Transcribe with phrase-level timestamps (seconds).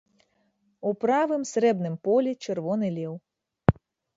[0.91, 3.13] У правым, срэбным полі чырвоны леў.